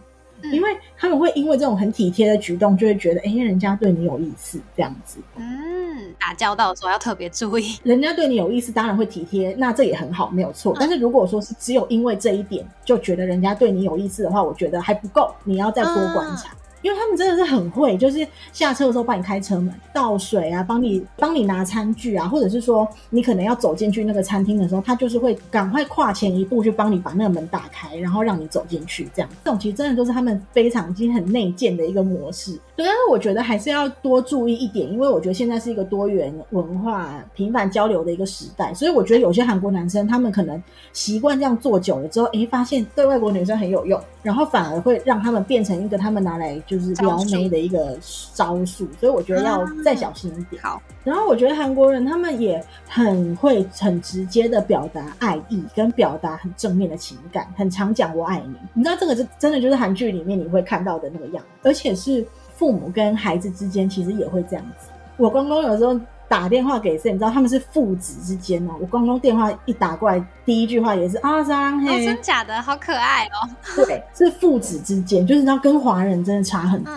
[0.51, 5.19] 因为他们会因为这种很体贴的举动，就会觉得哎，人家对你有意思这样子。
[5.37, 10.75] 嗯，打交道的时候要特别注意，人家对你有意思，当然会体贴，那这也很好，没有错。
[10.81, 16.55] 但是如果说是只有因为这一点就觉得人家对你有意思的话，我觉得还不够，你要再多观察。
[16.85, 29.09] 因为他们真的是很会，就是下车的时候帮你开车门、倒水啊，帮你帮你拿餐具啊，或者是说你可能要走进去那个餐厅的时候，他就是会赶快跨前一步去帮你把那个门打开，然后让你走进去。
[29.15, 32.53] 这样，这种其实真的都是他们非常已经很内建的一个模式。
[32.77, 46.61] 对，但是我觉得还是要多注意一点，因为我觉得现在是一个多元文化、频繁交流的一个时代，所以我觉得有些韩国男生他们可能习惯这样做久了之后，哎，发现对外国女生很有用，然后反而会让他们变成一个他们拿来。
[46.67, 47.99] 就是撩妹的一个
[48.33, 50.63] 招数，所以我觉得要再小心一点。
[50.63, 58.55] 好，然后我觉得韩国人他们也很会很直接的表达爱意，跟表达很正面的情感，很常讲我爱你。
[58.73, 64.89] 你知道这个是真的，就是韩剧里面你会看到的那个样子，而且是父母跟孩子之间其实也会这样子。
[65.19, 66.01] 我公公有时候。
[66.29, 67.13] 打电话给谁？
[67.13, 68.73] 你知道他们是父子之间哦。
[68.81, 73.49] 我公公电话一打过来，第一句话也是啊，张黑，真假的，好可爱哦。
[73.77, 76.95] 对，是父子之间，就是你知道跟华人真的差很多，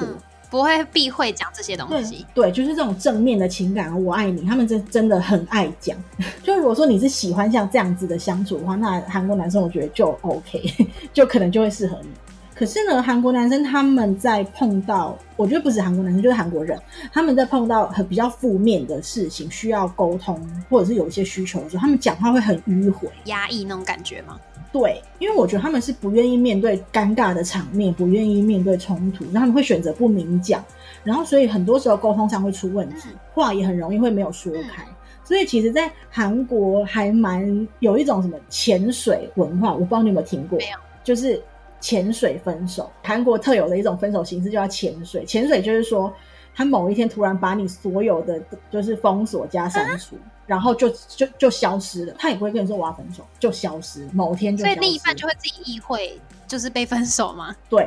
[0.49, 2.25] 不会避讳讲这些东西。
[2.33, 5.95] 对，就是这种正面的情感，我爱你，他们真真的很爱讲。
[6.41, 10.63] 就如果说你是喜欢像这样子的相处的话，那韩国男生我觉得就 OK，
[11.13, 12.09] 就可能就会适合你。
[12.57, 16.75] 可是呢，韩国男生他们在碰到，我觉得不止韩国男生，就是韩国人，
[17.13, 24.39] 他们在碰到很比较负面的事情，需要沟通或者是有一些需求的时候，他们讲话会很迂回、压抑那种感觉吗？
[24.73, 30.65] 对，因为我觉得他们是不愿意面对尴尬的场面，不愿意面对冲突，他们会选择不明讲，
[31.03, 34.83] 然后所以很多时候沟通上会出问题，话也很容易会没有说开。
[35.23, 40.57] 所以其实，在韩国还蛮有一种什么潜水文化，我不知道你有没有听过？
[40.57, 41.39] 没有，就是。
[41.79, 45.23] 潜水分手，韩国特有的一种分手形式就，叫潜水。
[45.25, 46.11] 潜水就是说，
[46.55, 52.13] 他某一天突然把你所有的就是封锁加删除，然后就就就消失了。
[52.17, 54.07] 他也不会跟你说我要分手，就消失。
[54.13, 57.55] 某天就所以另一半就会自己意会，就是被分手吗？
[57.69, 57.83] 对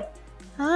[0.56, 0.66] 啊，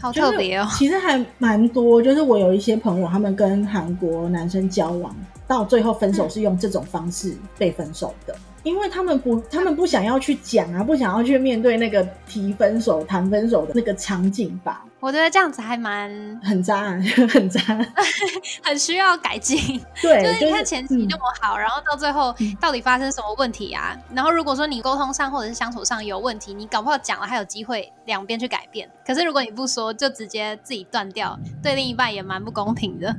[0.00, 0.68] 好特别哦。
[0.72, 5.14] 其实还蛮多，就是我有一些朋友，他们跟韩国男生交往，
[5.48, 8.36] 到最后分手是用这种方式被分手的。
[8.66, 14.84] 因为他们不，他们不想要去讲啊，不想要去面对那个提分手、谈分手的那个场景吧。
[14.98, 16.10] 我觉得这样子还蛮
[16.42, 16.98] 很渣，
[17.30, 17.60] 很渣，
[18.64, 19.80] 很需要改进。
[20.02, 23.96] 对，就是你看前期那么好，然后到最后到底发生什么问题啊？
[24.12, 28.90] 然后如果说你沟通上或者是相处上有问题，你搞不好讲了还有机会两边去改变。
[29.06, 33.14] 可是如果你不说，就直接自己断掉，对另一半也蛮不公平的。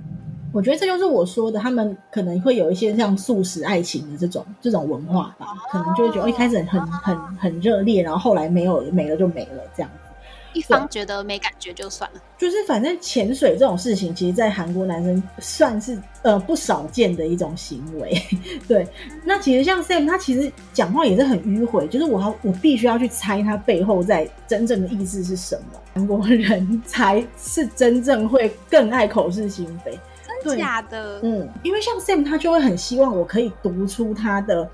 [0.57, 9.99] 我觉得这就是我说的，他们可能会有一些像素食爱情的这种这种文化吧，可能就会觉得一开始很很很热烈，然后后来没有没了就没了这样子。
[10.53, 18.19] 一方觉得没感觉就算了，就是反正潜水这种事情，其实，在韩国男生算是呃不少见的一种行为。
[18.67, 18.87] 对，
[19.23, 25.79] 那其实像 Sam，他其实讲话也是很迂回，就是我我必须要去猜他背后在真正的意思是什么。
[25.93, 29.99] 韩国人 才是真正会更爱口是心非。
[30.55, 34.69] 假的，嗯，因为像 Sam，他就会很希望我可以读出他的。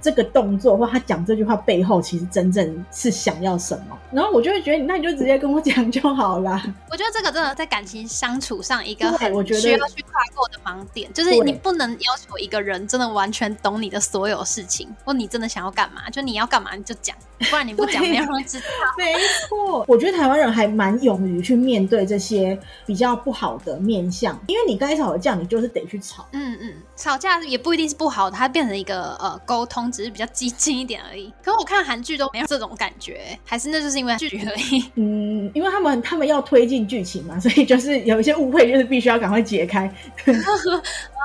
[0.00, 3.98] 这个动作或他讲这句话背后，其实真正是想要什么？
[4.12, 6.60] 然后我就会觉得，那你就直接跟我讲就好了。
[6.90, 17.16] 我觉得这个真的在感情相处上一个很需要去跨过的盲点，就是你不能要求一个人真的完全懂你的所有事情，或你真的想要干嘛，就你要干嘛你就讲，
[17.50, 18.66] 不然你不讲，没有人知道。
[18.96, 19.14] 没
[19.48, 26.26] 错，我觉得台湾人还蛮勇于去面对这些比较不好的面相，因为你该吵的架，你就是得去吵。
[26.32, 29.75] 嗯嗯，吵架也不一定是不好的，它变成一个呃沟通。
[29.92, 34.84] 只是比较激进一点而已，可是我看韩剧都没有这种感觉，还是那就是因为剧而已。
[34.96, 39.86] 嗯，因为他们他们要推进剧情嘛，所以就是有一些误会，就是必须要赶快解开。
[40.26, 40.34] 嗯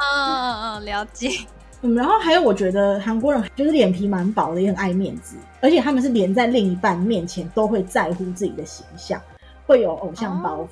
[0.04, 1.30] 嗯嗯，了解。
[1.84, 9.20] 嗯，然后还有我觉得韩国人就是脸皮蛮薄的，也很爱面子，而且他们是连在另一半面前都会在乎自己的形象，
[9.66, 10.68] 会有偶像包袱。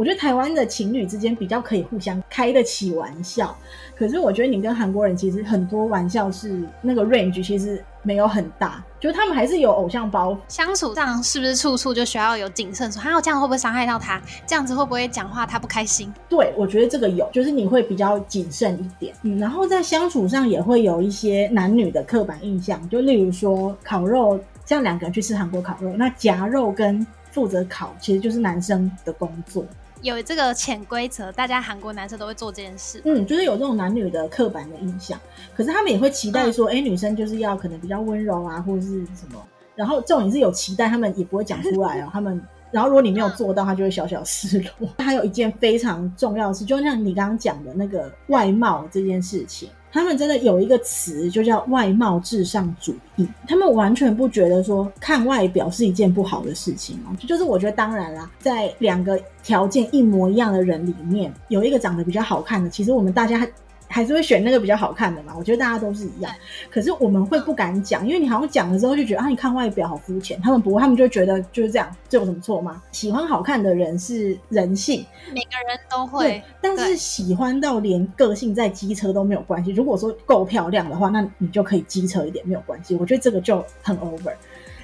[0.00, 3.54] 我觉得台湾的情侣之间比较可以互相开得起玩笑，
[3.94, 10.38] 可是我觉得你跟韩国人其实很多玩笑是那个 range 其实没有很大，就他们还是有偶像包袱。
[10.48, 12.90] 相处上是不是处处就需要有谨慎？
[12.90, 14.18] 说，还有这样会不会伤害到他？
[14.46, 16.10] 这样子会不会讲话他不开心？
[16.30, 19.14] 对，我觉得这个有，就是你会比较谨慎一点。
[19.20, 29.62] 嗯，然后在相处上也会有一些男女的刻板印象，就例如说烤肉，像两个人去吃韩国烤肉，那夹肉跟负责烤其实就是男生的工作。
[30.02, 33.02] 有这个潜规则，大家韩国男生都会做这件事。
[33.04, 35.20] 嗯，就是有这种男女的刻板的印象，
[35.54, 39.42] 可是他们也会期待说，哎、女生就是要可能比较温柔啊，或者是什么。
[39.76, 42.08] 然后这种也是有期待，他们也不会讲出来哦。
[42.12, 42.40] 他们，
[42.70, 44.88] 然后如果你没有做到，他就会小小失落。
[44.98, 49.68] 还有一件非常重要的事，就像你刚刚讲的那个外貌这件事情。
[49.92, 53.26] 他们真的有一个词，就叫外貌至上主义。
[53.48, 57.16] 他们完全不觉得说看外表是一件不好的事情哦。
[57.26, 63.46] 就是我觉得，当然啦，在两个条件一模一样的人里面，有一个长得比较好看的，其实我们大家
[63.90, 65.34] 还是会选那个比较好看的嘛。
[65.36, 66.32] 我觉得大家都是一样，
[66.70, 70.40] 可是我们会不敢讲，因为你好像讲了之后就觉得啊，你看外表好肤浅。
[70.40, 72.80] 他们不会，他们就觉得就是这样，这有什么错吗？
[72.92, 76.42] 喜欢好看的人是人性，每个人都会。
[76.60, 79.72] 但是喜欢到连个性在机车都没有关系。
[79.72, 82.94] 如果说够漂亮的话，那你就可以机车一点没有关系。
[82.96, 84.32] 我觉得这个就很 over，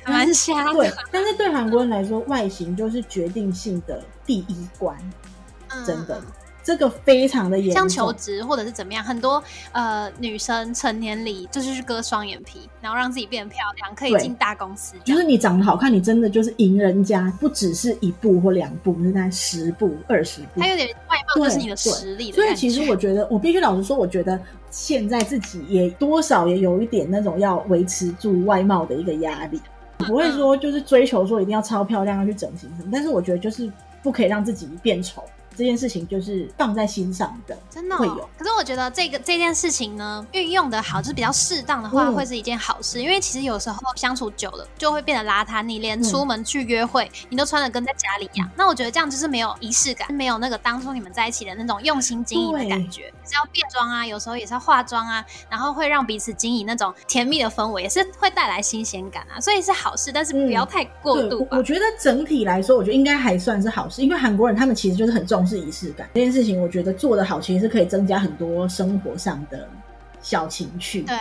[0.05, 0.91] 蛮瞎对。
[1.13, 4.97] 但是对韩国人来说，外形就是决定性的第一关，
[5.85, 6.21] 真的。
[6.67, 9.41] 这个非常的严重，像求职或者是怎么样，很多
[9.71, 14.97] 呃女生成年里就是去割双眼皮，然后让自己变得漂亮，可以进大公司。
[15.05, 20.61] 就是你长得好看，你真的就是赢人家，不只是一步或两步，是在十步、二十步。
[20.61, 22.33] 还有点外貌就是你的实力。
[22.33, 24.37] 所以其实我觉得，我必须老实说，我觉得
[24.69, 29.61] 现在自己也多少也有一点那种要维持住外貌的一个压力，
[29.99, 33.71] 不会说就是追求说一定要超漂亮要去整形什么，但是我觉得就是
[34.03, 35.23] 不可以让自己变丑。
[35.57, 38.29] 这件事情就是放在心上的，真的会有。
[38.39, 43.01] 可是我觉得这个这件事情呢，运用的好，就是比较适当的话，会是一件好事。
[43.01, 45.63] 因为其实有时候相处久了，就会变得邋遢。
[45.63, 48.49] 你连出门去约会，你都穿的跟在家里一样。
[48.57, 53.13] 那我觉得这样就是没有仪式感，没有那个当初你们在一起的那种用心经营的感觉。
[53.25, 59.41] 是要变装啊，有时候也是要化妆啊，然后会让彼此经营那种甜蜜的氛围，也是会带来新鲜感啊。
[59.41, 61.57] 所以是好事，但是不要太过度吧。
[61.57, 66.09] 我觉得整体来说，我觉得应该还算是好事，因为韩国人他们其实就是很重是仪式感。
[66.15, 69.69] 这件事情我觉得做得好，其实是可以增加很多生活上的
[70.21, 71.03] 小情趣。
[71.03, 71.17] 对。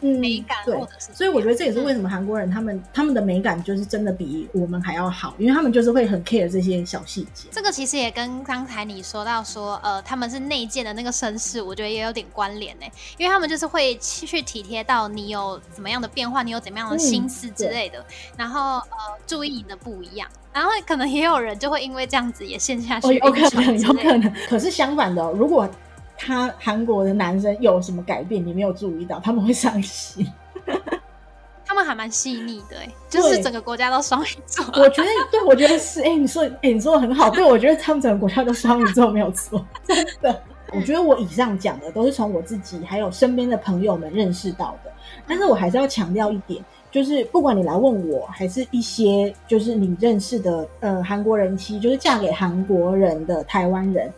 [0.00, 0.74] 嗯，美感对，
[1.12, 7.48] 所以我觉得这也是为什么韩国人他们他们的美感就是真的比我们还要好，因为他们就是会很 care 这些小细节。
[7.50, 12.86] 这个其实也跟刚才你说到说，呃，他们是内建的那个绅士，我觉得也有点关联呢，
[13.18, 18.04] 因为他们就是会去体贴到你有怎么样的变化，你有怎么样的心思之类的，
[18.36, 24.32] 然后呃，注意你的不一样，然后可能也有人就会因为这样子也陷下去，有可能，有可能。
[24.48, 25.68] 可是相反的，如果
[26.16, 30.26] 他韩国的男生有什么改变，你没有注意到，他们会伤心。
[31.68, 34.64] 他们还蛮细腻的，哎， 就是整个国家都双鱼座。
[34.80, 37.28] 我觉得，对，我觉得是，哎，你说，哎，你说的很好。
[37.28, 40.42] 对，我觉得他们整个国家都双鱼座没有错，真的。
[40.72, 44.92] 我觉得我以上讲的都是从我自己还有身边的朋友们认识到的，
[45.26, 54.12] 但是我还是要强调一点，就是不管你来问我，还是一些就是你认识的呃韩国人妻，就是嫁给韩国人的台湾人。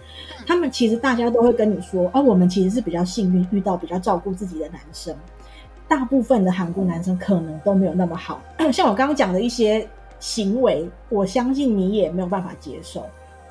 [0.49, 5.15] 他们其实大家都会跟你说，啊，我们其实是比较幸运，遇到比较照顾自己的男生。
[5.87, 8.41] 大部分的韩国男生可能都没有那么好，
[8.73, 9.87] 像我刚刚讲的一些
[10.19, 13.05] 行为，我相信你也没有办法接受。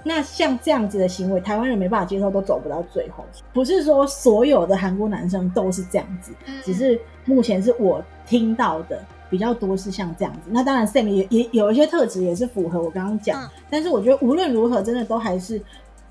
[0.04, 3.24] 那像这样子的行为，台湾人没办法接受，都走不到最后。
[3.54, 6.32] 不是说所有的韩国男生都是这样子，
[6.66, 10.50] 只是目前是我听到的比较多是像这样子。
[10.50, 15.62] 那当然，Sam 也也有一些特质也是符合我刚刚讲，但是我觉得无论如何，真的都还是。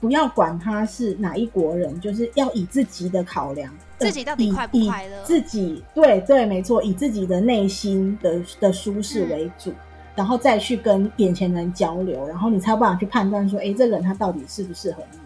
[0.01, 5.23] 不要管他是哪一国人，就是要以自己的考量，自己到底快不快乐？
[5.25, 9.73] 自己对对，没错，以自己的内心的的舒适为主，
[10.15, 15.19] 然后再去跟眼前人交流，然后你才有办法去判断说，哎，这个人他到底适不适合你。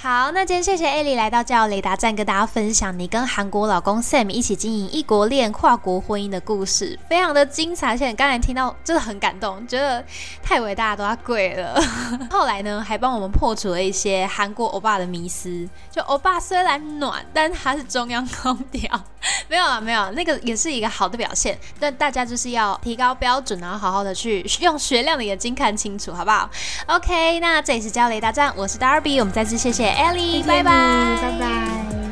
[0.00, 7.88] 好，那今天谢谢艾莉来到教雷达站，跟大家分享你跟韩国老公 Sam 一起经营异国恋、跨国婚姻的故事，非常的精彩。
[7.88, 10.04] 而且刚才听到真的很感动，觉得
[10.40, 11.82] 太伟大，都要跪了。
[12.30, 18.88] 后来呢，还帮我们破除了一些韩国欧巴的迷思，就欧巴虽然暖，但他是中央空调。
[19.48, 21.58] 没有啊，没有，那个也是一个好的表现。
[21.78, 26.48] 但大家就是要提高标准，然后好好的去用雪亮的眼睛看清楚，好不好
[26.86, 29.90] ？OK，那这里是教雷达站，我是 Darby，我们再次谢谢。
[29.92, 32.07] Ellie，拜拜，拜拜。